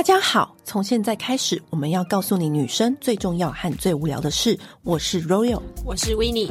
[0.00, 4.58] 大家好，从现在开始，我们要告诉你女生最重要和最无聊的事。
[4.82, 6.50] 我是 Royal，我是 Winnie。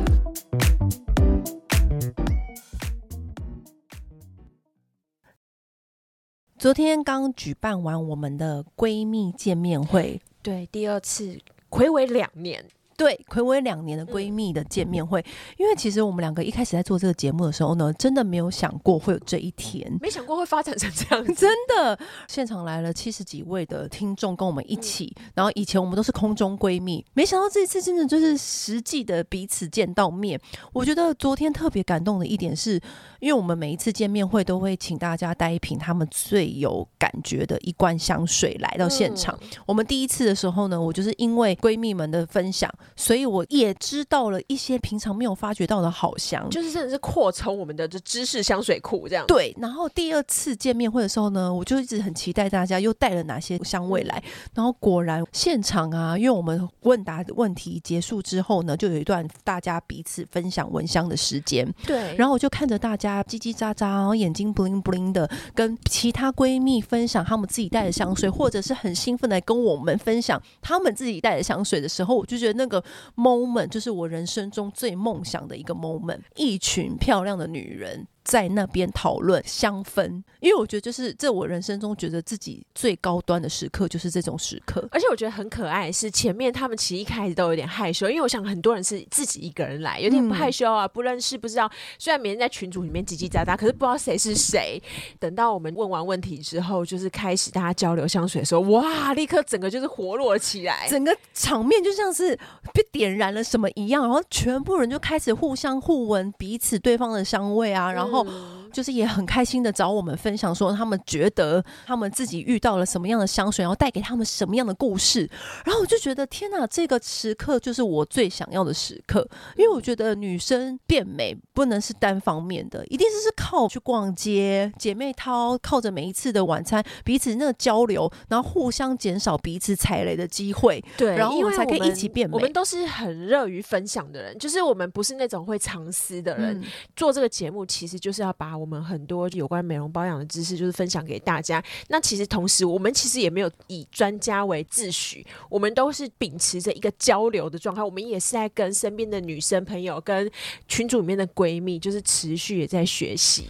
[6.59, 11.39] 昨天刚举办完我们的闺蜜见面会，对，第二次，
[11.71, 12.63] 暌违两年。
[12.99, 15.23] 对，睽违两年的闺蜜的见面会，
[15.55, 21.33] 因为其实我们两个一开始在做这个节目的时候呢，真的没有想过会有这一天，没想过会发展成这样子。
[21.39, 30.37] 真的，现场来了七十几位的听众跟我们一起，然后以前我们都是空中闺蜜，没想到这一次真的就是实际的彼此见到面。
[30.73, 32.73] 我觉得昨天特别感动的一点是，
[33.21, 39.39] 因为我们每一次见面会都会请大家带一瓶他们最有感觉的一罐香水来到现场。
[39.65, 42.69] 我们第一次的时候呢，我就是因为闺蜜们的分享。
[42.95, 49.25] 所以我也知道了一些平常没有发觉到的好香，就是真的是扩充我们的这知识香水库这样。
[49.27, 54.21] 对，然后第二次见面会的时候呢，我就一直很期待大家又带了哪些香味来。
[54.53, 61.67] 然后果然现场啊，因为我们问答问题结束之后呢，就有一段大家彼此分享闻香的时间。
[61.85, 72.78] 对，然后我就看着大家叽叽喳喳，然后眼睛 bling bling 的，跟其他闺蜜分享她们自己带的香水，或者是很兴奋的跟我们分享她们自己带的香水的时候，我就觉得那个。
[73.15, 78.07] Moment 就是我人生中最梦想的一个 moment，一群漂亮的女人。
[78.29, 85.91] 在那边讨论香氛，因为我觉得就是这我人生中觉得自己最高端的时刻就是这种时刻，而且我觉得很可爱。
[85.91, 91.67] 是前面他们其实一开始都有点害羞，因为我想很多人是自己一个人来，有点不害羞啊，不认识不知道。
[91.97, 94.79] 虽然每天在群组里面叽叽喳喳，可是不知道谁是谁。
[95.17, 102.37] 等到我们问完问题之后，就是开始大家交流香水的时候，哇，立刻整个就是活络起来，整个场面就像是
[102.71, 108.18] 被点燃了什么一样，然后全部人就开始互相互闻彼此对方的香味啊，然后。
[108.25, 108.25] 后。
[108.27, 115.29] 嗯就是也很开心的找我们分享，说他们觉得他们自己遇到了什么样的香水，然后带给他们什么样的故事。
[115.65, 130.83] 然后我就觉得天哪，这个时刻就是我最想要的时刻，因为我觉得女生变美不能是单方面的，一定是是靠去逛街、姐妹淘，靠着每一次的晚餐，彼此那个交流，然后互相减少彼此踩雷的机会。
[130.97, 132.33] 对，然后我们才可以一起变美。
[132.33, 136.59] 我们都是很乐于分享的人，就是我们不是那种会藏私的人。
[136.59, 136.63] 嗯、
[136.95, 141.63] 做这个节目其实就是要把我们很多有关美容保养的知识，就是分享给大家。
[141.87, 147.83] 那其实同时，我们其实也没有以专家为自诩，我们都是秉持着一个交流的状态。
[147.83, 150.29] 我们也是在跟身边的女生朋友、跟
[150.67, 153.47] 群组里面的闺蜜，就是持续也在学习。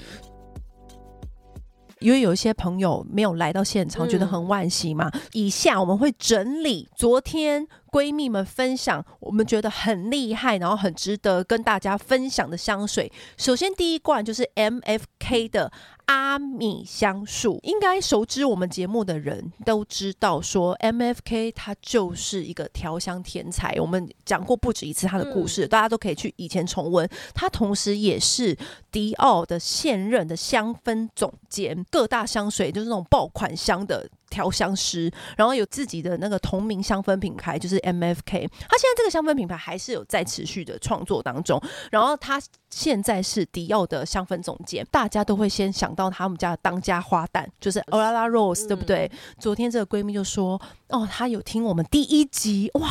[1.99, 5.11] 因为有一些朋友没有来到现场，觉得很惋惜嘛。
[5.33, 13.11] 以下我们会整理昨天闺蜜们分享，我们觉得很厉害，然后很值得跟大家分享的香水。
[13.37, 15.71] 首先第一罐就是 MFK 的
[16.09, 23.75] 阿米香树，应该熟知我们节目的人都知道，说 MFK 它就是一个调香天才。
[23.79, 27.07] 我们讲过不止一次他的故事，大家都可以去以前重温。
[27.35, 28.57] 他同时也是
[28.91, 34.09] 迪奥的现任的香氛总监，各大香水就是那种爆款香的。
[34.29, 38.21] 调香师，然后有自己的那个同名香氛品牌，就是 MFK。
[38.21, 41.59] 他现在这个香氛品牌还是有在持续的创作当中。
[41.89, 42.39] 然后他
[42.69, 49.11] 现在是迪奥的香氛总监，大家都会先想到他们家的当家花旦，就是 Aurora Rose，对不对？
[49.11, 52.89] 嗯、昨天这个闺蜜就说：“哦，他有听我们第一集，哇！”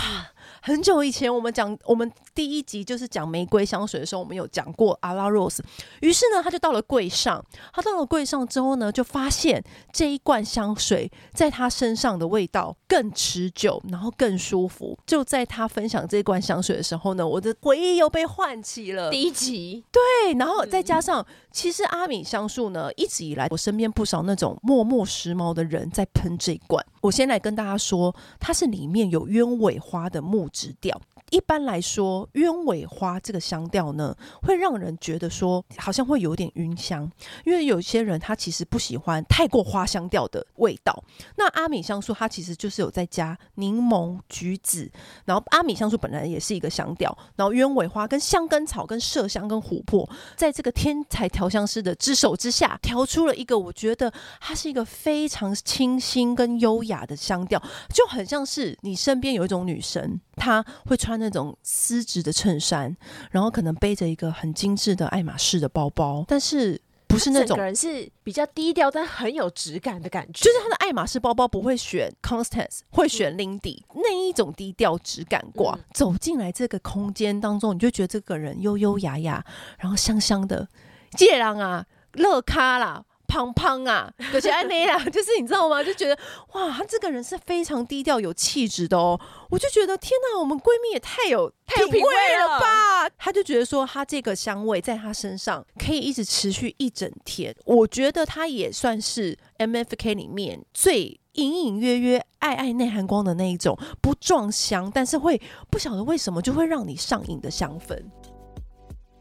[0.61, 5.61] 很久以前，我们讲我们第一集就是讲玫瑰香水的时候，我们有讲过阿拉 rose。
[6.01, 7.43] 于是呢，他就到了柜上，
[7.73, 14.99] 他到了柜上之后呢，就发现这一罐香水在他身上的味道更持久，然后更舒服。
[15.07, 19.11] 就在他分享这一罐香水的时候呢，我的回忆又被唤起了。
[19.11, 26.85] 第一集，对，然后再加上，其实阿米香树呢，一直以来我身边不少那种默默时髦的人在喷这一罐。
[27.01, 31.00] 我先来跟大家说，它是里面有鸢尾花的木质调。
[31.31, 37.11] 一般来说，鸢尾花这个香调呢，会让人觉得说好像会有点晕香，
[37.44, 41.05] 因为有些人他其实不喜欢太过花香调的味道。
[41.37, 44.91] 那阿米香素它其实就是有在加柠檬、橘子，
[45.26, 54.11] 然后阿米香素本来也是一个香调，然后鸢尾花跟香根草、跟麝香、跟琥珀，在这个天才调香师的之手之下，调出了一个我觉得
[54.41, 57.62] 它是一个非常清新跟优雅的香调，
[57.93, 61.18] 就很像是你身边有一种女神，她会穿。
[61.19, 62.97] 那种丝质的衬衫，
[63.31, 70.44] 然后可能背着一个很精致的爱马仕的包包，但是不是那种人是比较低调但很有质感的感觉。
[70.44, 75.75] 就是他的爱马仕包包不会选 Constance，会选 Lindy、嗯、那一种低调质感挂。
[75.75, 79.44] 嗯、走进来这个空间当中，你就觉得这个人优优雅雅，
[79.79, 80.69] 然后香香的。
[81.17, 83.03] 借郎啊，乐咖啦。
[83.29, 85.85] 胖胖啊， 有些安内啊， 就是你知道吗？
[85.85, 86.19] 就觉得
[86.55, 89.21] 哇，她这个人是非常低调有气质的哦。
[89.51, 92.09] 我就觉得天哪，我们闺蜜也太有太有品味
[92.39, 93.09] 了吧？
[93.19, 97.55] 她就觉得说，她这个香味在她身上可以一直持续一整天。
[97.67, 105.41] 我觉得她也算是 MFK 里面最隐隐约约爱爱内含光的那一种，不撞香，但是会
[105.71, 108.03] 不晓得为什么就会让你上瘾的香氛。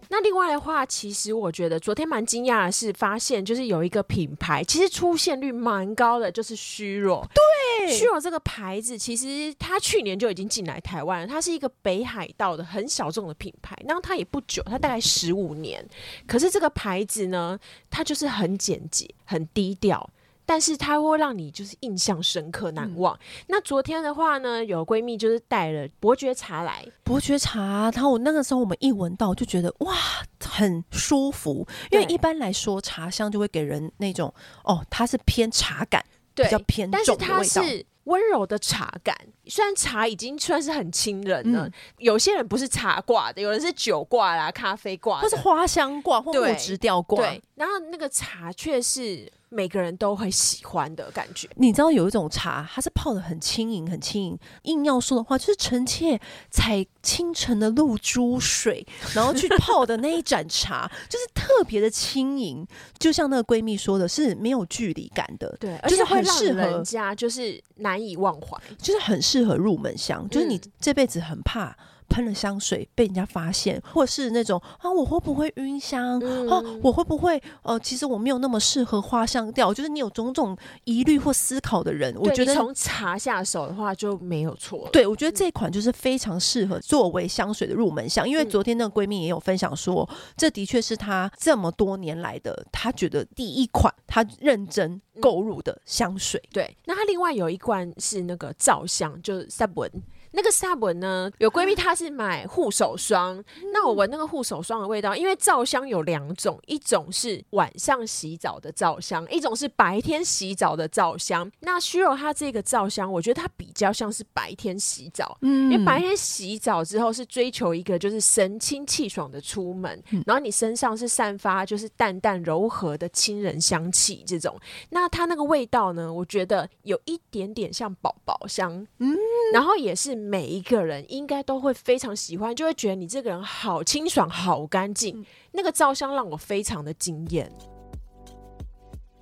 [0.09, 7.27] 那另外的话，其实我觉得昨天蛮惊讶的是，发现就是有一个品牌，其实出现率蛮高的，就是虚弱。
[7.33, 11.27] 对，虚弱这个牌子，其实它去年就已经进来台湾了。
[11.27, 15.86] 它是一个北海道的很小众的品牌，然后它也不久，它大概十五年。
[16.25, 17.57] 可是这个牌子呢，
[17.89, 20.09] 它就是很简洁、很低调。
[20.47, 23.13] 但是它会让你就是印象深刻难忘。
[23.15, 29.94] 嗯、那昨天的话呢，有闺蜜就是带了伯爵茶来，伯爵茶，然后我那个时候我们一闻到就觉得哇，
[30.39, 31.67] 很舒服。
[31.91, 34.33] 因为一般来说茶香就会给人那种
[34.63, 36.01] 哦，它是偏茶感，
[36.33, 37.27] 对比较偏重的味道。
[37.27, 39.13] 但是它是温柔的茶感，
[39.49, 47.17] 虽然茶已经算是很亲人了，嗯、有些人不是茶挂的，有人是酒挂啦、咖啡挂，或是花香挂或木质调挂。
[47.19, 49.31] 对，然后那个茶却是。
[49.49, 51.47] 每个人都会喜欢的感觉。
[51.55, 54.38] 你知道有一种茶，它是泡的很轻盈，很轻盈。
[54.63, 56.19] 硬要说的话，就是臣妾
[56.51, 58.85] 采清晨的露珠水，
[59.15, 62.67] 然后去泡的那一盏茶， 就是特别的轻盈。
[62.99, 70.27] 就像那个闺蜜说的，是没有距离感的，对，就是很适合人家，就是难以忘怀，就是很适合入门香。
[70.29, 71.75] 就是你这辈子很怕。
[72.09, 76.19] 喷了香水被人家发现，或者是那种啊，我会不会晕香？
[76.24, 79.74] 嗯、啊，我会不会呃，其实我没有那么适合花香调。
[79.74, 84.88] 就是你有种种疑虑或思考的人，我觉得从茶下手的话就没有错。
[84.92, 88.27] 对，我觉得这款就是非常适合作为香水的入门香。
[88.27, 96.39] 因为昨天那个闺蜜也有分享说，嗯、这的确是她这么多年来的，她觉得第一款她认真购入的香水。
[96.45, 99.92] 嗯、对，那她另外有一罐是那个皂香，就是 Sabon
[100.37, 103.43] 那个 Sabon 呢，有闺蜜她是买护手霜，
[103.73, 111.51] 那我闻那个护手霜的味道，因为皂香有两种，一种是晚上洗澡的皂香，一种是白天洗澡的皂香。
[111.61, 124.55] 那虚柔它这个皂香，我觉得它比较像是白天洗澡，嗯，因为白天洗澡之后是追求一个就是神清气爽的出门，然后你身上是散发就是淡淡柔和的亲人香气这种，
[124.91, 129.17] 那它那个味道呢，我觉得有一点点像宝宝香，嗯，
[129.51, 130.26] 然后也是。
[130.27, 135.21] 每一个人应该都会非常喜欢，就会觉得你这个人好清爽、好干净。
[135.21, 137.50] 嗯、那个照相让我非常的惊艳。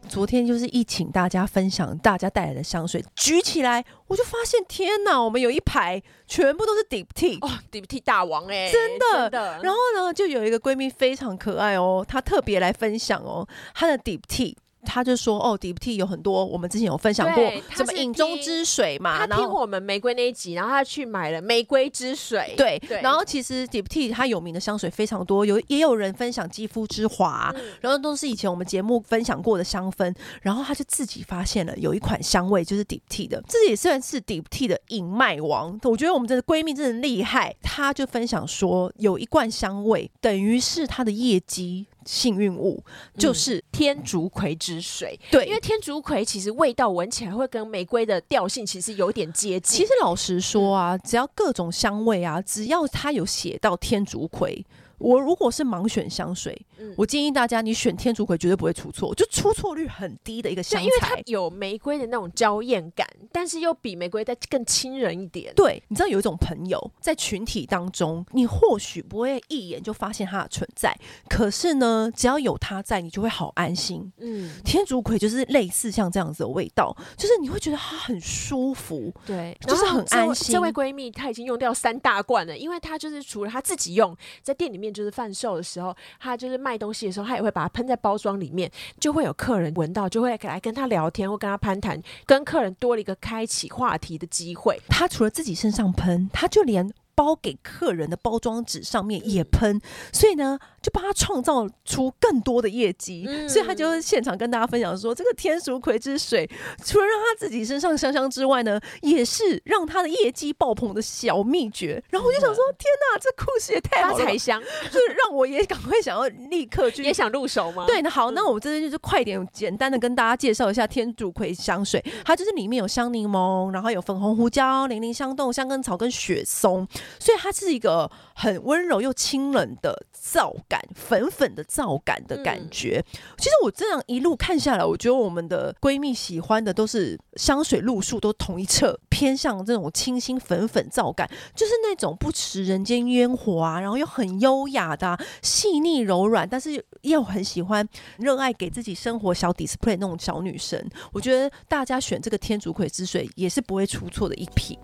[0.07, 5.19] 昨天就是一请大家分享大家带来的香水，举起来我就发现，天哪！
[5.19, 9.59] 我们有一排全部都是 Diptyque 哦，Diptyque 大王哎、欸，真的真的。
[9.63, 14.55] 然后呢，就有一个闺蜜非常可爱哦，她特别来分享哦，她的 Diptyque。
[14.85, 19.25] 他就说：“哦，Diptyque 有很多，我们之前有分享过，什么影中之水嘛。
[19.25, 22.53] 他听我们玫瑰那一集，然后他去买了玫瑰之水。
[22.55, 30.13] 对，對然后其实 Diptyque 它有名的香水非常多，有也有人分享肌肤之华，嗯、然后都是以前我们节目分享过的香氛。
[30.41, 35.79] 然后他就自己发现了有一款香味，就是 Diptyque 的，这也算是 Diptyque 的隐卖王。
[35.83, 42.81] 我觉得我们这个闺蜜真的厉害，她就分享说有一罐香味，等于是她的业绩。”幸运物
[43.17, 49.79] 就是天竺葵之水，对，因为天竺葵其实味道闻起来会跟玫瑰的调性其实有点接近。
[49.79, 54.65] 其实老实说啊，只要各种香味啊，只要它有写到天竺葵。
[54.97, 65.53] 我如果是盲选香水，嗯、我建议大家你选天竺葵绝对不会出错，就出错率很低的一个香材，因为它有玫瑰的那种娇艳感，但是又比玫瑰再更亲人一点。
[65.55, 70.97] 对，你知道有一种朋友在群体当中，你或许不会一眼就发现它的存在，
[71.29, 74.11] 可是呢，只要有他在，你就会好安心。
[74.17, 80.53] 嗯，天竺葵就是类似像这样子的味道，就是你会觉得它很舒服，对，就是很安心。
[80.53, 84.95] 这位闺蜜她已经用掉三大罐了，因为她就是除了她自己用，在店里面。
[84.95, 94.81] 就是贩售的时候，她就是卖东西的时候，他也会把它喷在包装里面，就会有客人闻到，就会来跟他聊天或跟他攀谈，跟客人多了一个开启话题的机会。
[94.89, 96.91] 他除了自己身上喷，他就连。
[97.15, 99.79] 包给客人的包装纸上面也喷，
[100.11, 103.25] 所以呢，就帮他创造出更多的业绩。
[103.27, 106.49] 嗯、所以他就现场跟大家分享说，这个天竺葵之水，
[106.83, 112.03] 除了让他自己身上香香之外呢，也是让他的业绩爆棚的小秘诀。
[112.09, 117.85] 然后我就想说，嗯、天哪，这故事也太好了，发财香，就是让我也赶快想要立刻去，也想入手吗？
[117.87, 126.85] 对，那好，那我们这边就是快点简单的跟大家介绍一下天竺葵香水，它就是里面有香柠檬，然后有粉红胡椒、零陵香豆、香根草跟雪松。
[127.19, 133.03] 所以它是一个很温柔又清冷的皂感，粉粉的皂感的感觉。
[133.13, 150.83] 嗯、其实我这样一路看下来，我觉得我们的闺蜜喜欢的都是香水路数都同一侧，偏向这种清新粉粉皂感，就是那种不食人间烟火啊，然后又很优雅的、啊、细腻柔软，但是又很喜欢热爱给自己生活小 display 那种小女生。
[151.11, 154.77] 我觉得大家选这个天竺葵之水也是不会出错的一瓶。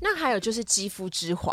[0.00, 1.52] 那还有就是肌肤之华，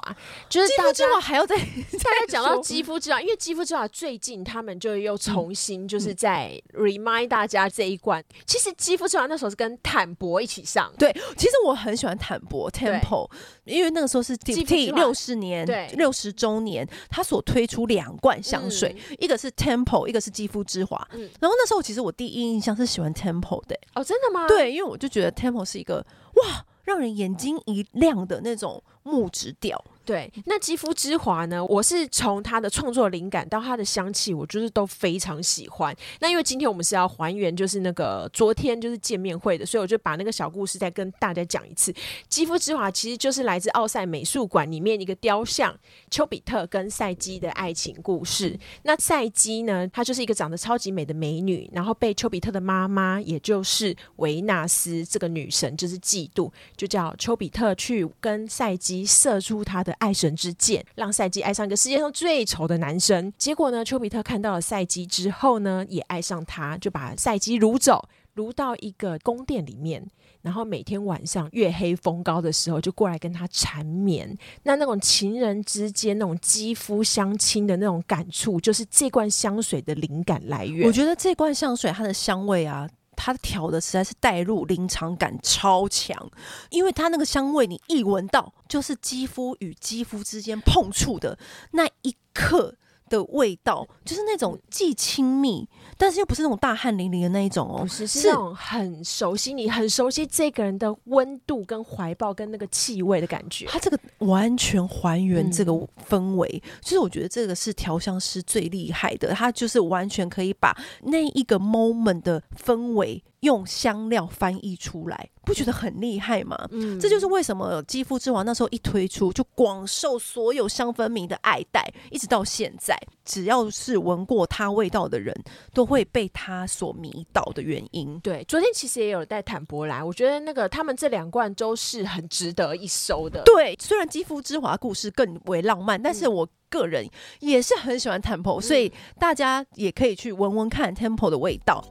[0.50, 1.56] 就是肌肤之华还要再
[2.04, 8.22] 大家讲到肌肤之华，因为肌肤之华最近他们就又重新就是在 remind 大家这一罐。
[8.22, 13.30] 嗯、其实肌肤之华那时候是跟坦博一起上，对，其实我很喜欢坦博 Temple，
[13.64, 21.08] 因为那个时候是 Diptyque 六十年，对，六十周年，他所推出两罐香水，嗯、一个是 Temple，一个是肌肤之华。
[21.14, 24.48] 嗯、然后那时候其实我第一印象是喜欢 Temple 的，哦，真的吗？
[24.48, 26.66] 对，因为我就觉得 Temple 是一个哇。
[26.84, 29.84] 让人眼睛一亮的那种木质调。
[30.06, 31.64] 对，那肌肤之华呢？
[31.64, 35.96] 我是从它的创作灵感到它的香气，我就是都非常喜欢。
[36.20, 41.94] 那因为今天我们是要还原，就是那个昨天就是见面会的，所以我就把那个小故事再跟大家讲一次。
[42.28, 45.74] 肌肤之华其实就是来自奥赛美术馆里面一个雕像
[46.12, 48.60] 丘比特跟赛姬的爱情故事。
[48.84, 59.94] 那赛姬呢，她就是一个长得超级美的美女，然后被丘比特的妈妈，也就是维纳斯这个女神，就是嫉妒，就叫丘比特去跟赛姬射出他的。
[60.04, 63.32] 爱神之箭，让赛姬爱上一个世界上最丑的男生。
[63.38, 70.06] 结果呢，丘比特看到了赛姬之后呢，也爱上他，就把赛姬掳走，掳到一个宫殿里面，
[70.42, 74.38] 然后每天晚上月黑风高的时候，就过来跟他缠绵。
[74.64, 80.86] 那那种情人之间那种肌肤相亲的那种感触，就是这罐香水的灵感来源。
[80.86, 82.90] 我觉得这罐香水它的香味啊。
[83.16, 86.30] 它调的实在是带入临场感超强，
[86.70, 91.38] 因为它那个香味，你一闻到就是肌肤与肌肤之间碰触的
[91.72, 92.76] 那一刻。
[93.14, 95.68] 的味道就是那种既亲密，
[96.00, 103.68] 但是又不是那种大汗淋漓的那一种哦，不是，是那种很熟悉你，很熟悉这个人的温度跟怀抱跟那个气味的感觉。
[103.68, 105.72] 它这个完全还原这个
[106.10, 115.30] 氛围，就是我觉得这个是调香师最厉害的，他就是完全可以把那一个 moment 的氛围用香料翻译出来。
[115.46, 116.58] 不觉得很厉害吗？
[116.72, 125.36] 嗯，这就是为什么肌肤之华那时候一推出就广受所有香氛迷的爱戴，一直到现在，只要是闻过它味道的人，
[125.74, 128.18] 都会被它所迷倒的原因。
[128.22, 133.44] 对，昨天其实也有带坦博来，我觉得那个他们这两罐都是很值得一收的。
[133.44, 137.06] 对，虽然肌肤之华故事更为浪漫，但是我个人
[137.42, 141.84] 也是很喜欢 Temple，所以大家也可以去闻闻看 Temple 的味道。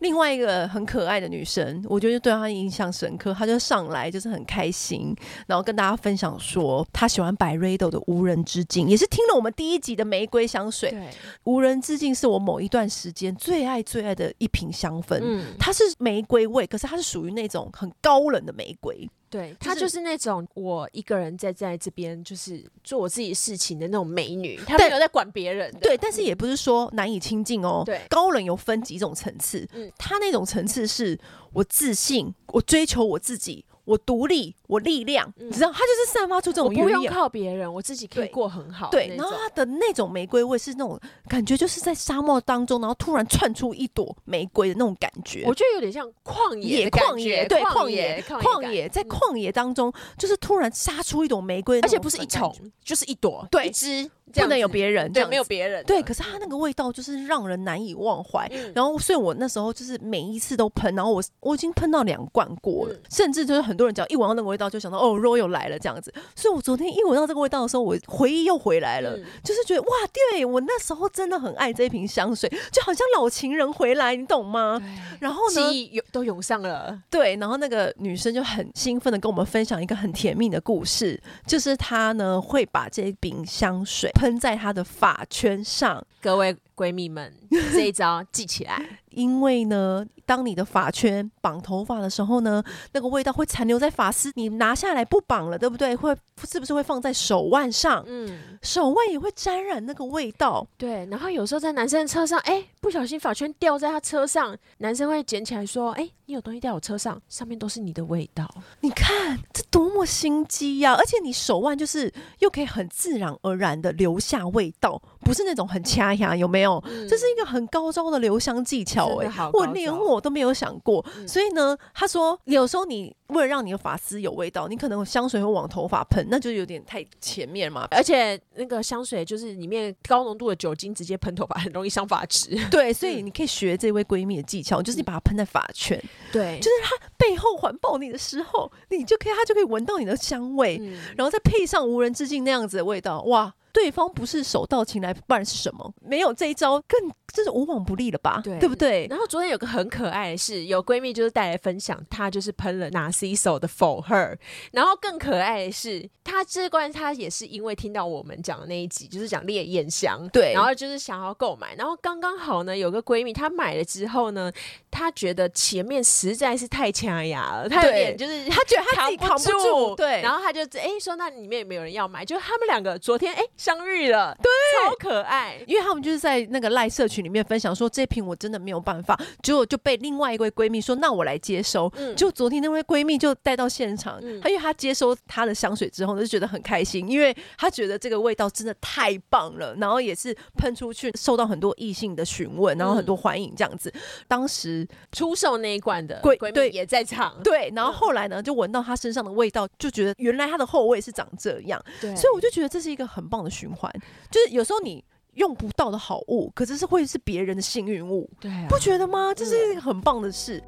[0.00, 3.32] 另外一个很可爱的女生，我觉得对她印象深刻。
[3.32, 5.14] 她就上来就是很开心，
[5.46, 10.90] 然后跟大家分享说，她喜欢 Byredo 的无人之境，也是听了我们第一集的玫瑰香水。
[10.90, 11.08] 对，
[11.44, 15.18] 无人之境是我某一段时间最爱最爱的一瓶香氛。
[15.22, 19.08] 嗯，它是玫瑰味，可是它是属于那种很高冷的玫瑰。
[19.28, 25.72] 对，她就是那种我一个人在在这边就是做我自己事情的那种美女，她没有在管别人。
[25.80, 27.82] 对，但是也不是说难以亲近哦。
[27.84, 31.18] 对，高冷有分几种层次，嗯，她那种层次是
[31.52, 33.64] 我自信，我追求我自己。
[33.86, 38.90] 我独立，我力量，嗯、你知道，他就是散发出这种不用靠别人，我自己可以过很好。
[38.90, 45.44] 对，然后他的那种玫瑰味是那种感觉，就是在沙漠当中，然后突然窜出一朵玫瑰的那种感觉。
[45.46, 52.52] 我觉得有点像旷野，旷野，对，旷野，旷野，在旷野当中，就是突然杀出一朵玫瑰，而且不是一丛，
[52.84, 54.10] 就是一朵，对，一支。
[54.32, 55.84] 不能有别人，对，没有别人。
[55.84, 58.50] 对，可是它那个味道就是让人难以忘怀。
[58.74, 65.78] 然后，所以我那时候就是每一次都喷，然后我我已经喷到两罐过了，甚至就是很多人只要一闻到那个味道，就想到哦，Royal 来了。
[65.78, 66.12] 这样子。
[66.34, 69.88] 所以我昨天一闻到这个味道的时候，我回忆又回来了，就是觉得哇，
[70.30, 74.80] 对我那时候真的很爱这一瓶香水，就好像老情人回来，你懂吗？
[75.20, 76.98] 然后呢，记忆都涌上了。
[77.10, 87.32] 对，然后那个女生就很兴奋的跟我们分享一个很甜蜜的故事，就是她呢会把这一瓶香水喷在她的发圈上，各位闺蜜们，
[87.72, 88.82] 这一招记起来。
[89.10, 95.94] 因为呢，当你的发圈绑头发的时候呢，那个味道会残留在发丝，你拿下来不绑了，对不对？
[95.94, 96.14] 会
[96.44, 98.04] 是不是会放在手腕上？
[98.06, 100.66] 嗯，手腕也会沾染那个味道。
[100.76, 110.94] 对，然后有时候在男生的车上，哎，不小心发圈掉在他车上，男生会捡起来说：“哎，你有东西掉我车上，上面都是你的味道。”你看这多么心机呀！
[110.94, 115.00] 而且你手腕就是又可以很自然而然的留下味道。
[115.20, 116.80] 不是那种很掐牙，有没有？
[117.08, 119.50] 这、嗯、是一个很高招的留香技巧哎、欸！
[119.52, 121.04] 我连我过，都没有想过。
[121.16, 127.86] 嗯、所以呢，他说有时候你为了让你的发丝有味道，你可能香水会往头发喷，那就有点太前面嘛。
[127.90, 132.56] 而且那个香水就是里面高浓度的酒精直接喷头发，很容易伤发质。
[132.70, 143.52] 对，所以你可以学这位闺蜜的技巧，就是你把它喷在发圈，对，就是它背后环抱你的时候，你就可以，它就可以闻到你的香味，嗯、然后再配上无人之境那样子的味道，哇！
[143.76, 145.92] 对方不是手到擒来，不然是什么？
[146.00, 148.40] 没有这一招，更真是无往不利了吧？
[148.42, 149.06] 对，对不对？
[149.10, 154.38] 然后昨天有个很可爱的是，有闺蜜就是带来分享，她就是喷了 Narciso 的 For Her。
[154.72, 161.74] 然后更可爱的是，她这关她也是因为听到我们讲的那一集，就是讲烈焰香，对，然后就是想要购买。
[161.74, 164.50] 然后刚刚好呢，有个闺蜜她买了之后呢，
[164.90, 170.22] 她觉得前面实在是太掐牙了，她有点就是她觉得她自己扛不住，对。
[170.22, 172.24] 然后她就哎说，那里面有没有人要买？
[172.24, 173.44] 就他们两个昨天哎。
[173.66, 174.48] 相遇了，对，
[174.86, 181.92] 超可爱，因为他们就是在那个赖社群里面分享说，这瓶我真的没有办法，结果就被另外一位闺蜜说，那我来接收。
[181.96, 193.92] 嗯，就昨天那位闺蜜就带到现场，嗯，她因为她接收她的香水之后，就觉得很开心，因为她觉得这个味道真的太棒了，然后也是喷出去，受到很多异性的询问，然后很多欢迎这样子。
[194.28, 203.50] 当时出售那一罐的闺蜜也在场，对，然后后来呢，就闻到她身上的味道，就觉得原来她的后味是长这样，对，所以我就觉得这是一个很棒的。
[203.56, 203.90] 循环
[204.30, 205.02] 就是有时候你
[205.34, 209.32] 用不到的好物，可是是会是别人的幸运物，对啊，不觉得吗？
[209.34, 210.62] 这是一个很棒的事。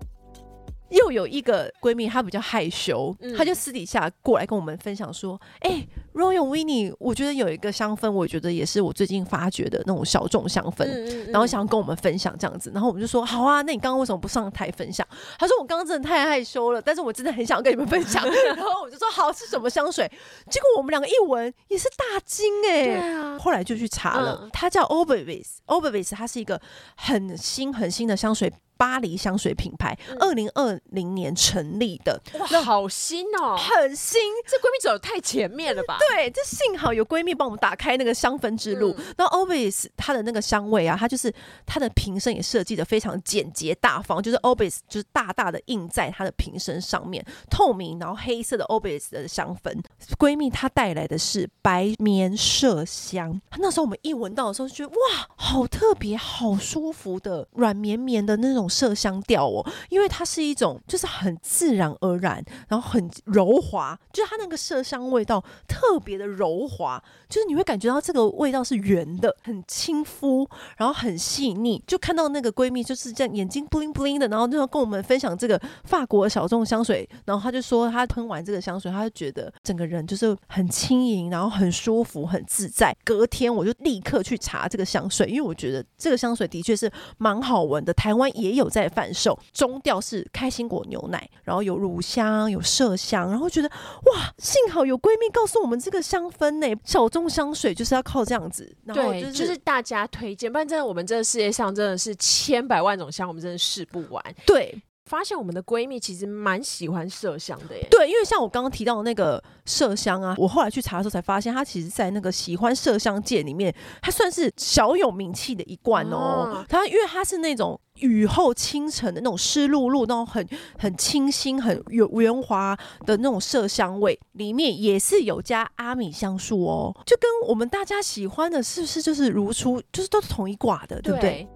[0.91, 12.71] 又有一个闺蜜，她比较害羞，嗯、她就私底下过来跟我们分享说：“哎、欸、，Royal Winnie，我觉得有一个香氛，我觉得也是我最近发掘的那种小众香氛，嗯嗯嗯，然后想要跟我们分享这样子。
[12.73, 15.07] 然后我们就说：好啊，那你刚刚为什么不上台分享？
[15.39, 18.25] 她说：我刚刚真的太害羞了，但是我真的很想跟你们分享。
[18.55, 20.11] 然后我就说：好，是什么香水？
[20.51, 23.39] 结果我们两个一闻也是大惊哎、欸，对啊。
[23.39, 26.61] 后来就去查了，嗯、它叫 Oberweis，Oberweis 它是一个
[26.97, 34.21] 很新很新的香水。”巴黎香水品牌，二零二零年成立的，哇，好新哦，很新。
[34.47, 35.99] 这闺蜜走的太前面了吧？
[36.15, 38.97] 对，这幸好有闺蜜帮我们打开那个香氛之路。
[39.17, 41.35] 那 Oberweis 它的那个香味啊，它就是
[41.67, 49.77] 它的瓶身也设计的非常简洁大方，就是 Oberweis 就是大大的印在它的瓶身上面，透明然后黑色的 Oberweis 的香氛。
[50.17, 58.68] 闺蜜她带来的是白棉麝香，那时候我们一闻到的时候就觉得哇，好特别，好舒服的软绵绵的那种。
[58.69, 71.83] 麝香调哦，因为它是一种就是很自然而然，然后很柔滑，就是它那个麝香味道特别的柔滑，就是你会感觉到这个味道是圆的，很亲肤，然后很细腻。
[71.87, 82.95] 就看到那个闺蜜就是这样眼睛 bling bling 的，然后就要跟我们分享这个法国小众香水，然后她就说她喷完这个香水，她就觉得整个人就是很轻盈，然后很舒服，很自在。
[83.05, 88.69] 隔天我就立刻去查这个香水，因为我觉得这个香水的确是蛮好闻的，台湾也有。
[88.69, 104.23] 在贩售，中调是开心果牛奶，然后有乳香，有麝香，然后觉得哇，幸好有闺蜜告诉我们这个香氛呢，小众香水就是要靠这样子，然后就是、就是大家推荐，不然真的我们这个世界上真的是千百万种香，我们真的试不完。
[104.45, 104.79] 对。
[105.09, 107.87] 发现我们的闺蜜其实蛮喜欢麝香的耶。
[107.91, 116.65] 对，因为像我刚刚提到的那个麝香啊，我后来去查的时候才发现，它其实，在那个喜欢麝香界里面，它算是小有名气的一罐哦。
[116.69, 120.47] 它因为它是那种雨后清晨的那种湿漉漉、那种很
[120.79, 131.31] 很清新、很有圆滑的那种麝香味，里面也是有加阿米香素哦，就跟我们大家喜欢的是不是就是如出，就是都是同一挂的，对不对？
[131.31, 131.49] 对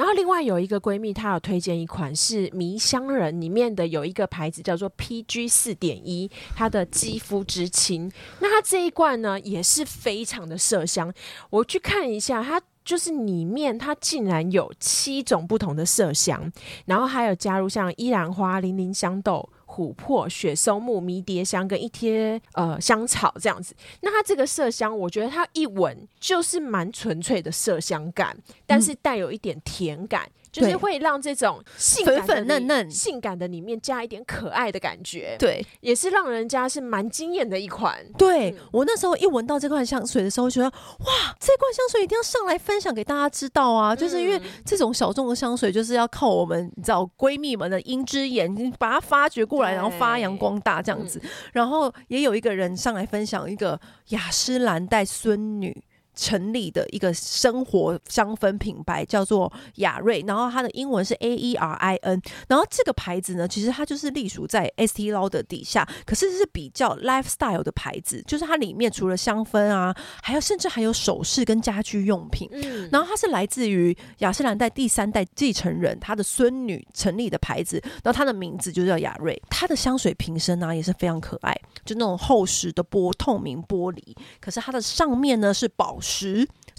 [0.00, 8.10] 然后另外有一个闺蜜，她有推荐一款是迷香人里面的有一个牌子叫做 PG 四点一，它的肌肤之亲。
[8.38, 11.12] 那它这一罐呢也是非常的麝香，
[11.50, 16.50] 我去看一下，它就是里面它竟然有七种不同的麝香，
[16.86, 19.46] 然后还有加入像依兰花、零零香豆。
[19.70, 30.28] 琥珀、雪松木、迷迭香跟一贴呃香草这样子，那它这个麝香，我觉得它一闻就是蛮纯粹的麝香感，但是带有一点甜感。
[30.50, 38.04] 嗯就是会让这种性感粉粉嫩嫩、性感的里面加一点可爱的感觉，对，也是让人家是蛮惊艳的一款。
[38.18, 43.94] 对、嗯、我那时候一闻到这款香水的时候，觉得哇，这款香水一定要上来分享给大家知道啊！
[43.94, 51.20] 嗯、就是因为这种小众的香水，就是要靠我们你知道闺蜜们的鹰之眼，把它发掘过来，然后发扬光大这样子。
[51.22, 55.84] 嗯、然后也有一个人上来分享一个雅诗兰黛孙女。
[56.20, 86.09] 成立的一个生活香氛品牌，叫做雅瑞，然后它的英文是 A E R I N，然后这个牌子呢，其实它就是隶属在 Estee Lauder 底下，可是是比较 lifestyle 的牌子，就是它里面除了香氛啊，还有甚至还有首饰跟家居用品，嗯，然后它是来自于雅诗兰黛第三代继承人他的孙女成立的牌子，然后它的名字就叫雅瑞，它的香水瓶身呢也是非常可爱，就那种厚实的玻透明玻璃，可是它的上面呢是宝石，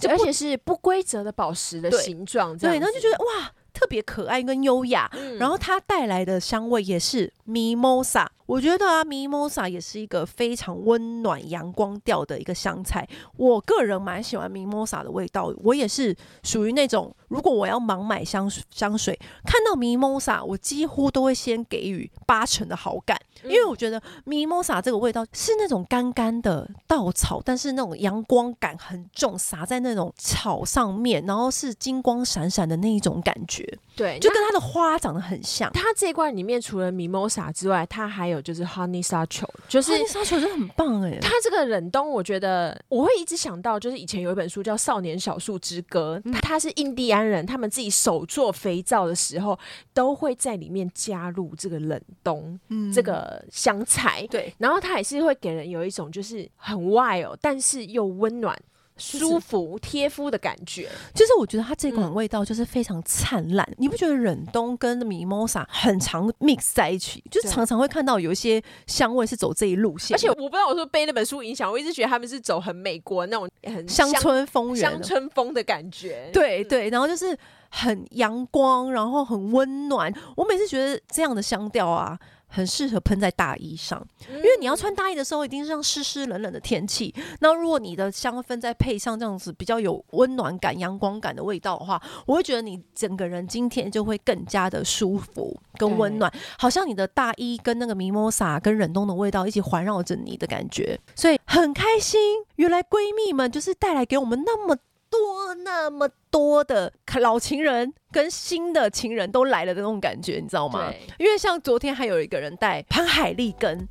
[0.09, 8.27] 而且是不规则的宝石的形状，对，然后就觉得哇，特别可爱跟优雅，嗯，然后它带来的香味也是 Mimosa。
[8.51, 13.07] 我觉得啊，Mimosa 也是一个非常温暖、阳光调的一个香菜。
[13.37, 33.79] 我个人蛮喜欢 Mimosa 的味道，我也是属于那种，如果我要盲买香香水，看到 Mimosa，我几乎都会先给予八成的好感，因为我觉得 Mimosa 这个味道是那种干干的稻草，但是那种阳光感很重，洒在那种草上面，然后是金光闪闪的那一种感觉。
[34.01, 35.71] 对，就跟它的花长得很像。
[35.73, 41.19] 它这一罐里面除了 Mimosa 之外，它还有就是 Honey Satchel，就是 Honey Satchel 真的很棒哎。
[41.21, 49.57] 它这个冷冬，我觉得我会一直想到，就是以前有一本书叫《少年小树之歌》，嗯，它是印第安人他们自己手做肥皂的时候，
[49.93, 54.25] 都会在里面加入这个冷冬，嗯，这个香材。
[54.31, 58.59] 对，然后它也是会给人有一种就是很 wild，但是又温暖。
[58.97, 63.75] 舒服贴肤的感觉，就是我觉得它这款味道就是非常灿烂，嗯。
[63.79, 67.23] 你不觉得忍冬跟 Mimosa 很常 mix 在一起？
[67.31, 70.15] 就是常常会看到有一些香味是走这一路线。
[70.15, 76.29] 而且我不知道我是被那本书影响，我一直觉得他们是走很美国那种很乡村风、乡村风的感觉。
[76.31, 77.35] 对对，然后就是
[77.69, 80.13] 很阳光，然后很温暖。
[80.35, 82.19] 我每次觉得这样的香调啊。
[82.51, 87.13] 很适合喷在大衣上，因为你要穿大衣的时候，一定是这样湿湿冷冷的天气。
[87.39, 102.19] 那如果你的香氛再配上这样子比较有温暖感、阳光感的味道的话，我会觉得你整个人今天就会更加的舒服跟温暖，好像你的大衣跟那个 Mimosa 跟忍冬的味道一起环绕着你的感觉，所以很开心。
[102.57, 104.77] 原来闺蜜们就是带来给我们那么
[105.11, 110.91] 多那么多的老情人跟新的情人都来了的那种感觉，你知道吗？
[111.19, 113.87] 因为像昨天还有一个人带潘海利根。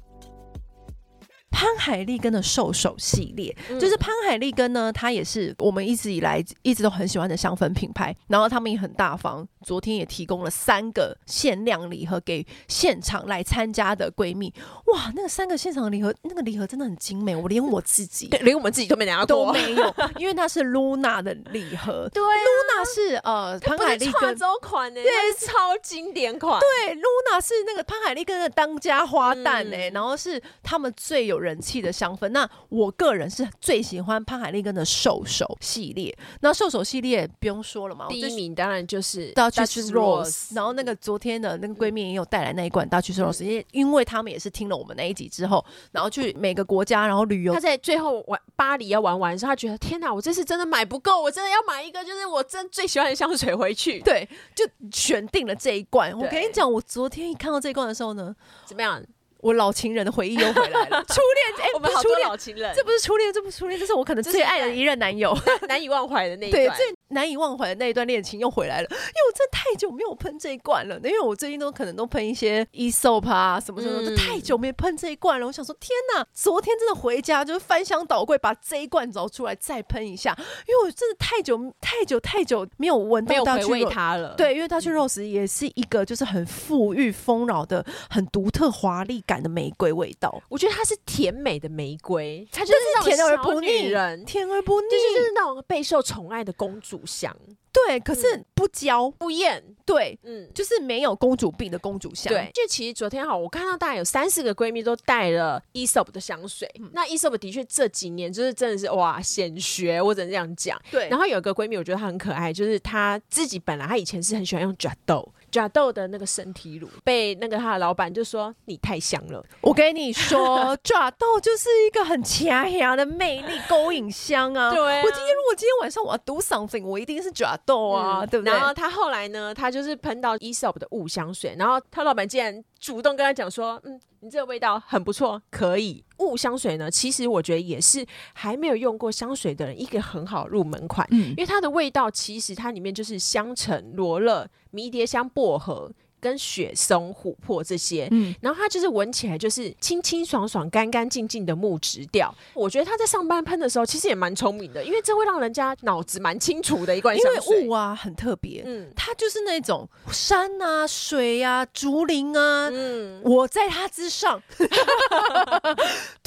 [1.52, 8.16] 潘海利根的兽首系列，嗯，就是潘海利根呢，它也是我们一直以来一直都很喜欢的香氛品牌。
[8.28, 14.52] 然后他们也很大方，昨天也提供了三个限量礼盒给现场来参加的闺蜜。
[14.86, 22.08] 哇，那个三个现场的礼盒，那个礼盒真的很精美，我连我自己，对，连我们自己都没拿过，都没有，因为那是 Luna 的礼盒。
[22.14, 25.12] 对，啊，Luna 是呃潘海利跟周款呢，对，
[25.46, 26.60] 超经典款。
[26.60, 36.16] 对，Luna 是那个潘海利跟的当家花旦呢，嗯，然后是他们最有人气的香氛，那我个人是最喜欢潘海利跟的兽首系列。
[36.40, 40.54] 那兽首系列不用说了嘛，第一名当然就是 Duchess Rose。
[40.54, 47.52] 然后那个昨天的那个闺蜜也有带来那一罐 Duchess Rose，因为因为他们也是听了我们那一集之后，然后去每个国家然后旅游。
[47.54, 54.00] 他在最后玩巴黎要玩完的时候，他觉得天哪，我这次真的买不够，我真的要买一个，就是我真最喜欢的香水回去。
[54.00, 56.16] 对，就选定了这一罐。
[56.18, 58.34] 我跟你讲，我昨天一看到这一罐的时候呢，
[58.64, 59.02] 怎么样？
[59.42, 65.36] 我老情人的回忆又回来了， 初恋哎、欸，我们好多老情人，这不是初恋，这不是初恋，这是我可能最爱的一任男友，
[65.68, 75.46] 难以忘怀的那一段，对，最难以忘怀的那一段恋情又回来了，因为我真的太久没有喷这一罐了，因为我最近都可能都喷一些 Aesop 啊什么什么，就太久没喷这一罐了。
[75.46, 80.36] 我想说，天哪，昨天真的回家就是翻箱倒柜把这一罐找出来再喷一下，
[80.68, 84.34] 因为我真的太久太久太久没有闻到没有回味它了。
[84.36, 90.42] 对，因为 Duchess Rose 也是一个就是很富裕丰饶的、很独特华丽感的玫瑰味道。
[90.48, 97.36] 我觉得它是甜美的玫瑰，它就是甜而不腻人，甜而不腻，就是就是那种备受宠爱的公主香。
[97.72, 102.32] 对，可是不娇、嗯、不艳，对，嗯，就是没有公主病的公主香。
[102.32, 106.68] 对，就其实昨天哈，我看到大概有三四个闺蜜都带了 Aesop 的香水。
[106.80, 110.76] 嗯、那 Aesop 的确这几年就是真的是哇显学，我只能这样讲。
[110.90, 115.28] 对，然后有一个闺蜜，我觉得她很可爱，就是她自己本来她以前是很喜欢用 Jadot。
[115.50, 119.44] 假豆的那个身体乳被那个他的老板就说，你太香了。
[119.60, 124.72] 我跟你说，贾豆就是一个很强强的魅力勾引香啊。
[124.72, 128.52] 对啊，我今天如果今天晚上我要 do something，我一定是贾豆啊，嗯，对不对？
[128.52, 134.00] 然后他后来呢，他就是喷到 Aesop 的雾香水，然后他老板竟然主动跟他讲说，嗯。
[134.22, 136.04] 你这个味道很不错，可以。
[136.20, 145.90] 雾香水呢，其实我觉得也是还没有用过香水的人一个很好入门款，嗯，因为它的味道其实它里面就是香橙、罗勒、迷迭香、薄荷。
[146.20, 148.08] 跟雪松、琥珀这些。
[148.10, 152.34] 嗯，然后它就是闻起来就是清清爽爽、干干净净的木质调。
[152.54, 157.56] 我觉得他在上班喷的时候，其实也蛮聪明的，因为这会让人家脑子蛮清楚的一罐香水。
[157.56, 164.42] 因为雾啊很特别，嗯，它就是那种山啊、水啊、竹林啊，嗯，我在它之上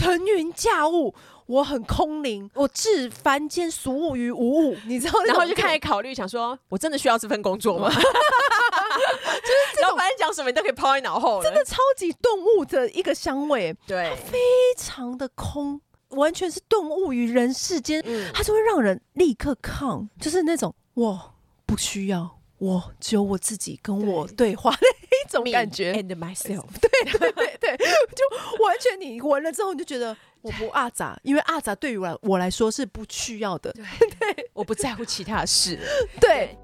[0.54, 1.14] 驾雾。
[1.46, 5.22] 我很空灵，我置凡间俗物于无物，你知道？
[5.26, 7.90] 然后就开始考虑，想说我真的需要这份工作吗？
[7.92, 11.44] 就是老板讲什么，你都可以抛在脑后。
[11.44, 14.40] 真的超级顿悟的一个香味，对，非
[14.78, 21.34] 常的空，完全是顿悟于人世间，嗯，它就会让人立刻抗，就是那种我
[21.66, 25.92] 不需要，我只有我自己跟我对话的一种感觉。
[25.92, 26.90] And myself，对
[27.20, 30.16] 对对对，就完全你闻了之后，你就觉得。
[30.44, 33.72] 我不阿杂，因为阿杂对于我来我来说是不需要的。
[33.72, 33.84] 对，
[34.20, 35.80] 对我不在乎其他的事。
[36.22, 36.58] 对，对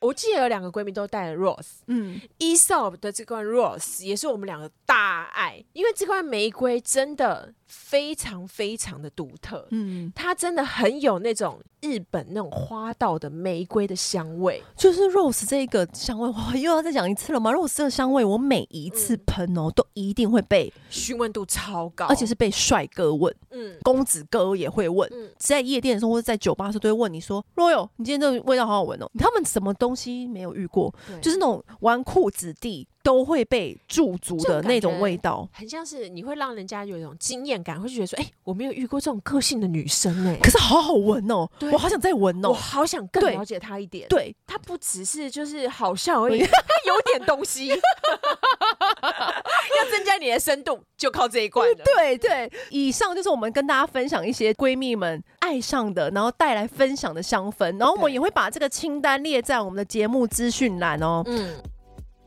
[0.00, 9.66] 我记得有两个闺蜜都带了 Rose，嗯，Aesop 的这罐 Rose 也是我们两个大爱，因为这罐玫瑰真的非常非常的独特。
[9.70, 11.60] 嗯，它真的很有那种。
[11.84, 30.90] 日本那种花道的玫瑰的香味，就是 Rose 这个香味，哇，又要再讲一次了吗？Rose 这个香味，我每一次喷哦，嗯、都一定会被询问度超高，而且是被帅哥问，嗯，公子哥也会问，嗯，在夜店的时候或者在酒吧的时候都会问你说，Royal，你今天这个味道好好闻哦，他们什么东西没有遇过？
[31.20, 32.88] 就是那种纨绔子弟。
[33.04, 46.50] 都会被驻足的那种味道，很像是你会让人家有一种惊艳感，会觉得说：“哎、欸，我没有遇过这种个性的女生哎、欸，可是好好闻哦，我好想再闻哦，我好想更了解她一点。”对，她不只是就是好笑而已， 她
[46.86, 47.76] 有点东西， 要
[49.90, 51.74] 增加你的深度，就靠这一罐了。
[51.84, 61.22] 对对，以上就是我们跟大家分享一些闺蜜们爱上的，然后带来分享的香氛，然后我们也会把这个清单列在我们的节目资讯栏哦。
[61.26, 61.54] 嗯。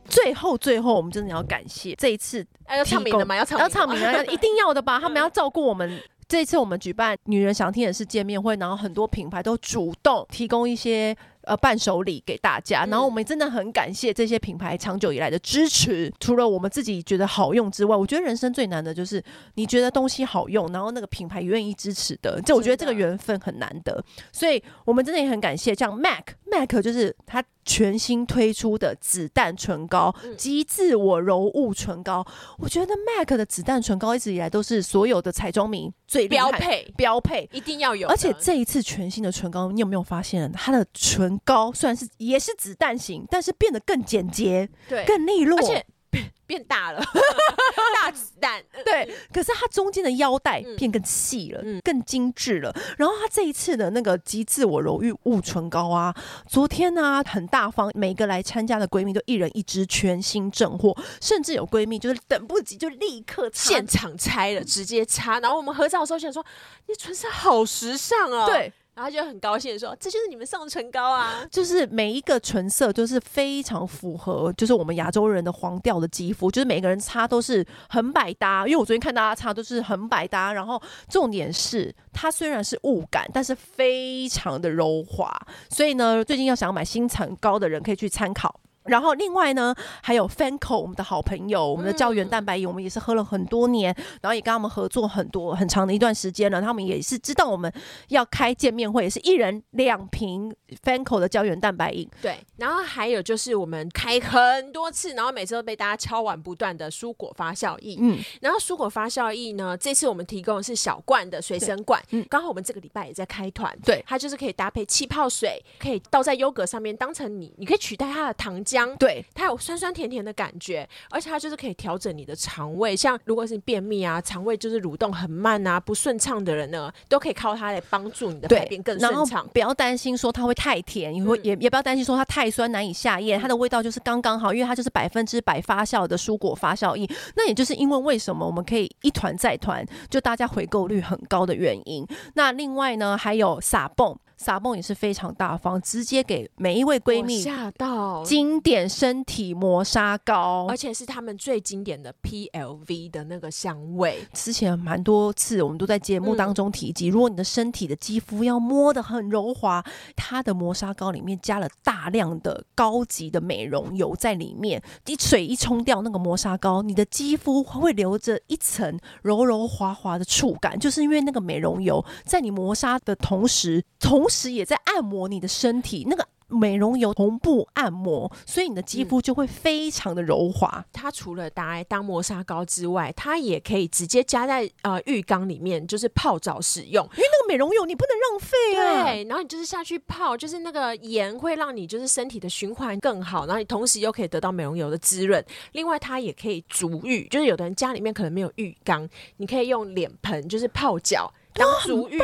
[0.08, 3.36] 最后，最后，我们真的要感谢这一次要唱名的吗？
[3.36, 4.98] 要唱要唱名啊， 一定要的吧？
[4.98, 6.00] 他们要照顾我们。
[6.26, 16.12] 这一次我们举办女人想听的是见面会，然后很多品牌都主动提供一些呃伴手礼给大家，然后我们真的很感谢这些品牌长久以来的支持。
[16.20, 24.04] 除了我们自己觉得好用之外，我觉得人生最难的就是你觉得东西好用，然后那个品牌愿意支持的，这我觉得这个缘分很难得。
[24.30, 27.44] 所以我们真的也很感谢，像 MAC MAC 就是它。
[27.64, 38.08] 全新推出的子弹唇膏，极致我柔雾唇膏，我觉得 MAC 的子弹唇膏一直以来都是所有的彩妆迷最标配，标配一定要有。
[38.08, 45.84] 而且这一次全新的唇膏，你有没有发现它的唇膏虽然是也是子弹型，但是变得更简洁，对，更利落，而且。
[46.46, 47.00] 变大了，
[47.94, 48.62] 大子弹。
[48.84, 52.74] 对，可是它中间的腰带变更细了，嗯，更精致了。
[52.96, 56.14] 然后它这一次的那个极自我柔雾唇膏啊，
[56.48, 65.38] 昨天呢、啊、很大方，每个来参加的闺蜜都一人一支全新正货，甚至有闺蜜就是等不及就立刻现场拆了，直接擦。
[65.40, 66.44] 然后我们合照的时候想说，
[66.86, 68.72] 你唇色好时尚啊，对。
[68.98, 71.46] 然后就很高兴说：“这就是你们上唇膏啊！
[71.52, 78.66] 就是每一个唇色都是非常符合，就是我们亚洲人的黄调的肌肤，就是每个人擦都是很百搭。
[78.66, 85.32] 因为我昨天看大家擦都是很百搭，然后重点是它虽然是雾感，但是非常的柔滑。
[85.70, 88.52] 所以呢，最近要想要买新唇膏的人可以去参考。”
[88.88, 96.60] 然后另外呢，还有 Fanco 我们的好朋友，我们的胶原蛋白饮，我们也是喝了很多年，然后也跟他们合作很多很长的一段时间了。
[96.60, 97.72] 他们也是知道我们
[98.08, 102.08] 要开见面会，也是一人两瓶 Fanco 的胶原蛋白饮。
[102.22, 107.98] 对，然后还有就是我们开很多次，然后每次都被大家敲碗不断的蔬果发酵液。
[108.00, 112.02] 嗯，然后蔬果发酵液呢，这次我们提供的是小罐的随身罐。
[112.10, 113.76] 嗯，刚好我们这个礼拜也在开团。
[113.84, 118.77] 对，它就是可以搭配气泡水，可以倒在优格上面，当成你，你可以取代它的糖浆。
[118.98, 122.94] 对，它有酸酸甜甜的感觉，而且它就是可以调整你的肠胃。
[122.94, 129.48] 像如果是便秘啊，肠胃就是蠕动很慢啊，不顺畅的人呢，都可以靠它来帮助你的排便更顺畅。
[129.52, 137.08] 不要担心说它会太甜，也会也也不要担心说它太酸难以下咽，它的味道就是刚刚好，因为它就是百分之百发酵的蔬果发酵液。
[137.36, 142.06] 那也就是因为为什么我们可以一团再团，就大家回购率很高的原因。
[142.34, 144.18] 那另外呢，还有撒泵。
[144.38, 154.24] 撒梦也是非常大方，直接给每一位闺蜜吓到经典身体磨砂膏，而且是他们最经典的 PLV 的那个香味。
[154.32, 174.27] 之前蛮多次我们都在节目当中提及，嗯、如果你的身体的肌肤要摸得很柔滑，它的磨砂膏里面加了大量的高级的美容油在里面，你水一冲掉那个磨砂膏，你的肌肤会留着一层柔柔滑滑的触感，就是因为那个美容油在你磨砂的同时同。
[174.28, 180.84] 同时也在按摩你的身体，那个美容油同步按摩，所以你的肌肤就会非常的柔滑。
[180.92, 187.02] 它除了拿来当磨砂膏之外，它也可以直接加在呃浴缸里面，就是泡澡使用。
[187.12, 189.04] 因为那个美容油你不能浪费啊。
[189.04, 195.42] 对，然后你就是下去泡，就是那个盐会让你就是身体的循环更好，然后你同时又可以得到美容油的滋润。
[195.72, 201.32] 另外，它也可以足浴，就是有的人家里面可能没有浴缸，你可以用脸盆就是泡脚。
[201.58, 202.18] 当足浴，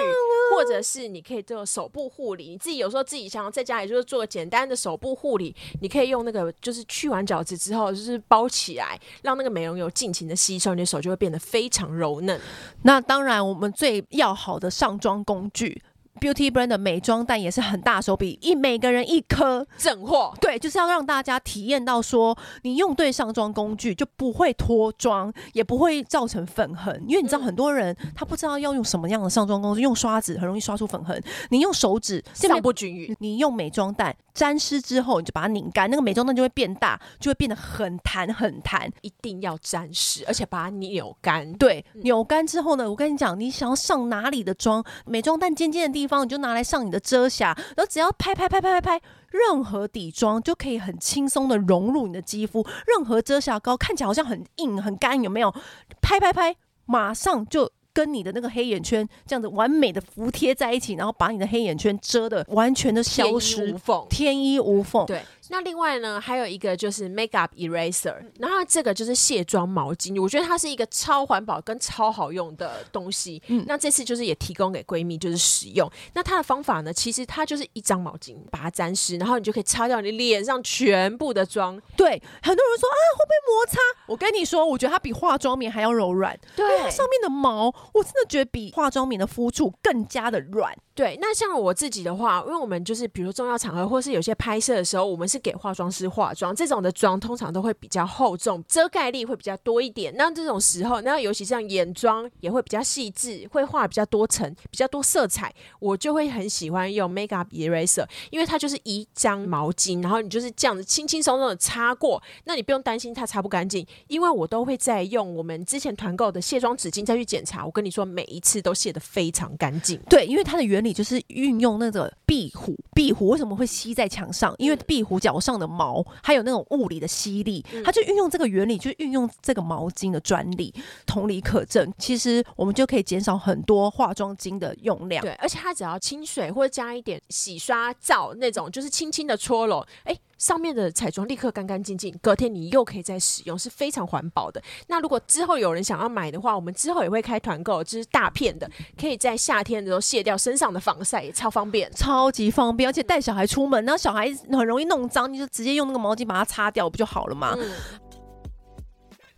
[0.54, 2.50] 或者是你可以做手部护理。
[2.50, 12.40] 你自己有时候自己想要在家里就是做个简单的手部护理，你可以用那个就是去完角质之后，就是包起来，让那个美容油尽情的吸收，你的手就会变得非常柔嫩。
[12.82, 15.82] 那当然，我们最要好的上妆工具。
[16.20, 20.32] Beauty brand 的美妆蛋也是很大手笔，一每个人一颗整货。
[20.40, 27.02] 对，就是要让大家体验到说，你用对上妆工具就不会脱妆，也不会造成粉痕。
[27.06, 31.20] 因为你知道很多人他不知道要用什么样的上妆工具，用刷子很容易刷出粉痕。
[31.50, 38.90] 你用手指上不均匀，你用美妆蛋沾湿之后，你就把它拧干，那个美妆蛋就会变大，就会变得很弹很弹。
[39.02, 41.52] 一定要沾湿，而且把它扭干。
[41.54, 46.24] 对，扭干之后呢，我跟你讲，你想要上哪里的妆，美妆蛋尖尖的地方。
[46.24, 52.66] 你就拿来上你的遮瑕，然后只要拍拍拍拍拍拍，任何底妆就可以很轻松的融入你的肌肤。
[52.86, 55.54] 任何遮瑕膏看起来好像很硬很干，有没有？
[56.00, 64.06] 拍拍拍，马上就跟你的那个黑眼圈这样子完美的服贴在一起，然后把你的黑眼圈遮的完全的消失，天衣无缝。
[64.10, 65.06] 天衣无缝。
[65.06, 65.22] 对。
[65.50, 73.42] 那另外呢，还有一个就是 Makeup Eraser，然后这个就是卸妆毛巾，我觉得它是一个超环保跟超好用的东西。
[73.48, 75.90] 嗯，那这次就是也提供给闺蜜就是使用。
[76.14, 81.80] 那它的方法呢，其实它就是一张毛巾，把它沾湿，然后你就可以擦掉你脸上全部的妆。
[81.96, 82.10] 对，
[82.42, 83.78] 很多人说啊，会不会摩擦？
[84.06, 86.38] 我跟你说，我觉得它比化妆棉还要柔软。
[86.56, 90.76] 对，它上面的毛，我真的觉得比化妆棉的肤触更加的软。
[90.94, 100.14] 对，那像我自己的话，因为我们就是比如重要场合，或是有些拍摄的时候，我们是给化妆师化妆，这种的妆通常都会比较厚重，遮盖力会比较多一点。
[100.16, 117.66] 那这种时候，那尤其像眼妆也会比较细致，会画比较多层，比较多色彩，我就会很喜欢用 Makeup Eraser，因为它就是一张毛巾，然后你就是这样子轻轻松松的擦过，那你不用担心它擦不干净，因为我都会再用我们之前团购的卸妆纸巾再去检查。
[117.66, 119.98] 我跟你说，每一次都卸得非常干净。
[120.08, 120.83] 对，因为它的原。
[120.84, 124.54] 你就是运用那个壁虎，壁虎为什么会吸在墙上？
[124.58, 130.72] 因为壁虎脚上的毛还有那种物理的吸力，它就运用这个原理，就运用这个毛巾的专利，
[131.06, 131.92] 同理可证。
[131.98, 135.22] 其实我们就可以减少很多化妆巾的用量。
[135.22, 140.14] 对，而且它只要清水或者加一点洗刷皂那种，就是轻轻的搓揉，哎。
[140.44, 144.62] 上面的彩妆立刻干干净净，隔天你又可以再使用，是非常环保的。
[144.88, 152.86] 那如果之后有人想要买的话，我们之后也会开团购，就是大片的，可以在夏天的时候卸掉身上的防晒，也超方便，超级方便。
[152.86, 157.56] 而且带小孩出门，然后小孩很容易弄脏，你就直接用那个毛巾把它擦掉，不就好了吗？
[157.56, 157.70] 嗯。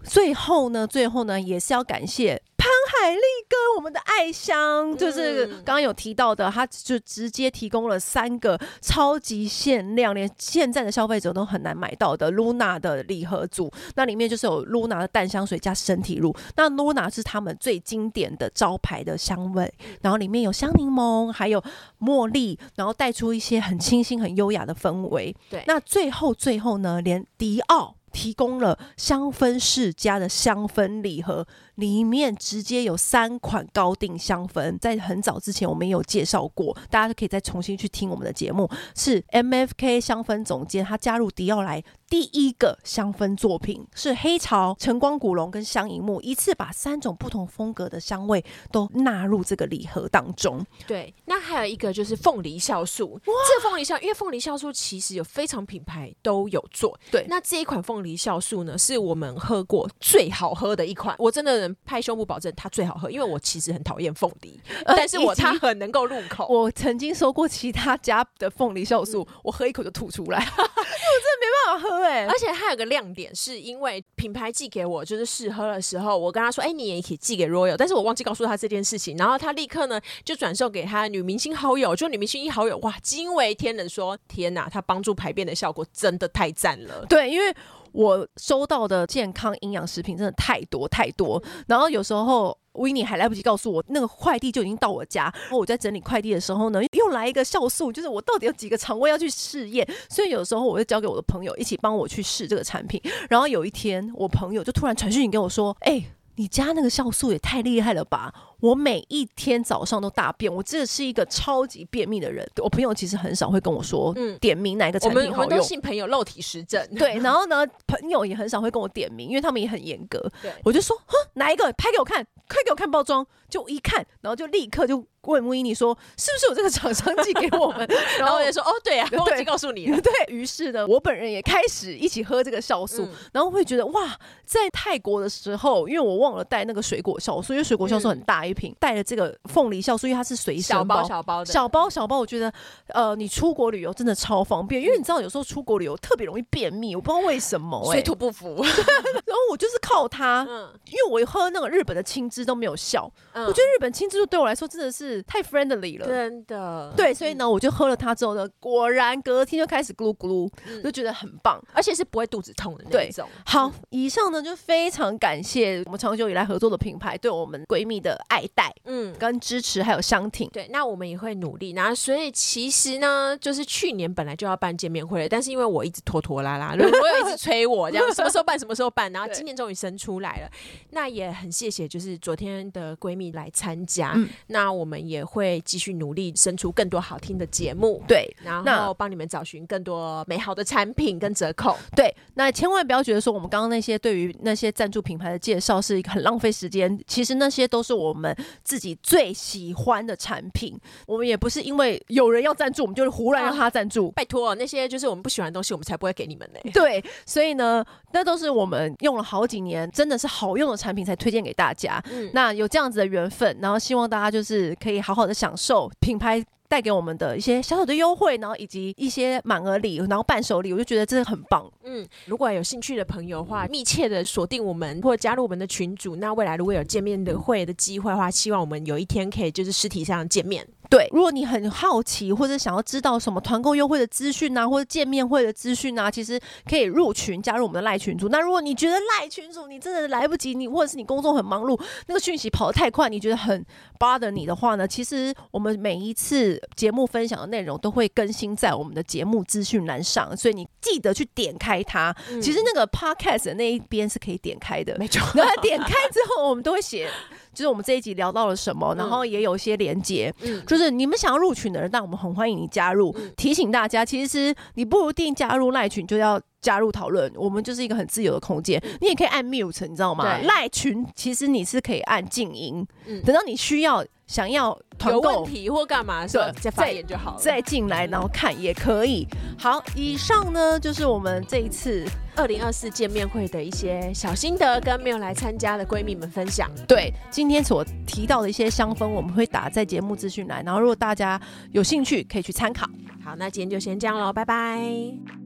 [0.03, 2.43] 最后呢，最后呢，也是要感谢。
[2.89, 13.73] 海利跟我们的爱香，就是刚刚有提到的，他就直接提供了三个超级限量，连现在的消费者都很难买到的 Luna 的礼盒组。
[13.95, 16.35] 那里面就是有 Luna 的淡香水加身体乳。
[16.57, 21.63] 那 Luna 是他们最经典的招牌的香味，然后里面有香柠檬，还有
[22.01, 25.35] 茉莉，然后带出一些很清新、很优雅的氛围。
[25.51, 31.47] 对，那最后最后呢，连迪奥提供了香氛世家的香氛礼盒。
[31.77, 38.67] 里面直接有三款高定香氛，在很早之前我们也有介绍过，大家都可以再重新去听我们的节目。
[38.95, 50.65] 是 MFK 香氛总监他加入迪奥来第一个香氛作品，是黑潮、晨光古龙跟香银木，一次把三种不同风格的香味都纳入这个礼盒当中。
[50.87, 56.99] 对，那还有一个就是凤梨酵素，哇这凤梨酵，因为凤梨酵素其实有非常品牌都有做。
[57.11, 61.75] 对，那这一款凤梨酵素呢，是我们喝过最好喝的一款，我真的。
[61.87, 66.47] 拍胸脯保证它最好喝，因为我其实很讨厌凤梨，但是我它很能够入口。
[66.49, 72.27] 我曾经收过其他家的凤梨酵素，嗯、我喝一口就吐出来， 我真的没办法喝哎、欸。
[72.27, 87.55] 而且它有个亮点，是因为品牌寄给我就是试喝的时候，我跟他说：“哎、欸，你也可以寄给 Royal。”但是我忘记告诉他这件事情，然后他立刻呢就转售给他女明星好友，就女明星一好友哇惊为天人，说：“天哪，他帮助排便的效果真的太赞了。”对，因为。
[87.93, 95.25] 我收到的健康营养食品真的太多太多，然后有时候我跟你还来不及告诉我，那个快递就已经到我家。
[95.25, 103.01] 然后我在整理快递的时候呢，又来一个酵素，就是我到底有几个肠胃要去试验，所以有时候我会交给我的朋友一起帮我去试这个产品。
[103.29, 106.05] 然后有一天，我朋友就突然传讯息给我说：“哎、
[106.37, 112.49] 你家那个酵素也太厉害了吧！”我每一天早上都大便，我真的是一个超级便秘的人。
[112.63, 115.35] 我朋友其实很少会跟我说，嗯，点名哪个产品好用。
[115.37, 116.87] 我们都信朋友肉体实证。
[116.97, 120.19] 对，然后呢，朋友也很少会跟我点名，因为他们也很严格。
[120.43, 125.05] 对，我就说，哼，哪一个拍给我看，快给我看包装，就一看，然后就立刻就。
[125.27, 127.85] 问木伊妮说：“是不是有这个厂商寄给我们？”
[128.17, 129.99] 然后我也说：“哦，对啊， 忘记告诉你了。
[130.01, 142.19] ”对，于是呢，我本人也开始一起喝这个酵素，嗯、然后会觉得哇，在泰国的时候，因为我忘了带那个水果酵素，因为水果酵素很大一瓶，带、嗯、了这个凤梨酵素，因为它是随小包小包的，小包小包。
[142.19, 142.53] 我觉得
[142.89, 148.57] 呃，你出国旅游真的超方便，因为你知道有时候出国旅游特别容易便秘，我不知道为什么、 欸，水土不服。
[149.27, 156.07] 然后我就是靠它，嗯、因为我喝那个日本的青汁都没有效，嗯、我觉得日本青汁对我来说真的是太 friendly 了。
[156.07, 163.29] 真的，对，所以呢，我就喝了它之后呢，果然隔天就开始咕噜咕噜，嗯、就觉得很棒，而且是不会肚子痛的那种。
[163.45, 170.49] 好，以上呢就非常感谢我们长久以来合作的品牌对我们闺蜜的爱戴，嗯，跟支持还有相挺。
[170.51, 171.73] 对，那我们也会努力。
[171.73, 180.51] 然后所以其实呢，就是去年本来就要办见面会了，但是因为我一直拖拖拉拉， 我有一直催我这样，什么时候办，什么时候办，然后今年终于生出来了。
[180.91, 185.97] 那也很谢谢，就是昨天的闺蜜来参加，嗯、那我们也会继续。
[185.97, 192.15] 努力生出更多好听的节目，对，然后帮你们找寻更多美好的产品跟折扣，对。
[192.35, 198.26] 那千万不要觉得说我们刚刚那些对于那些赞助品牌的介绍是一个很浪费时间，其实那些都是我们
[198.65, 200.79] 自己最喜欢的产品。
[201.07, 204.09] 我们也不是因为有人要赞助，我们就是胡乱让他赞助。
[204.09, 206.61] 啊，拜托，那些就是我们不喜欢的东西，我们才不会给你们呢。
[206.73, 212.03] 对，所以呢，那都是我们用了好几年，真的是好用的产品才推荐给大家。
[212.11, 215.91] 嗯，那有这样子的缘分，然后希望大家就是可以好好的享受。
[216.01, 221.71] 品牌带给我们的一些小小的优惠，然后以及一些满额礼，然后伴手礼，我就觉得真的很棒。
[221.85, 230.67] 嗯，如果有兴趣的朋友的话，密切的锁定我们或者加入我们的群组，那未来如果有见面的会的机会的话，希望我们有一天可以就是实体上见面。
[230.89, 238.29] 对，如果你很好奇或者想要知道什么团购优惠的资讯啊，或者见面会的资讯啊，其实可以入群加入我们的赖群组。
[238.29, 243.65] 那如果你觉得赖群组你真的来不及，你或者是你工作很忙碌，那个讯息跑得太快，你觉得很
[243.99, 244.87] bother 你的话呢？
[244.87, 252.15] 其实我们每一次节目分享的内容都会更新在我们的节目资讯栏上，所以你记得去点开它。
[252.31, 255.21] 嗯、其实那个 podcast 的那一边是可以点开的，没错。
[255.35, 257.09] 然后点开之后，我们都会写。
[257.53, 263.15] 就是我们这一集聊到了什么，然后也有一些连接，嗯，就是你们想要入群的人，但我们很欢迎你加入。
[263.19, 270.25] 嗯、提醒大家，其实你不一定加入赖群就要加入讨论，我们就是一个很自由的空间，嗯、你也可以按 mute，你知道吗？
[270.39, 274.05] 赖对群其实你是可以按静音，嗯、等到你需要。
[274.27, 274.77] 想要
[275.09, 279.25] 有问题或干嘛的时候再发言就好了，再进来然后看也可以。
[279.57, 282.05] 好，以上呢就是我们这一次
[282.35, 286.69] 二零二四见面会的一些小心得，跟没有来参加的闺蜜们分享。
[286.89, 291.41] 对，今天所提到的一些香氛，我们会打在节目资讯栏，然后如果大家
[291.71, 292.85] 有兴趣，可以去参考。
[293.25, 295.46] 好，那今天就先这样喽，拜拜。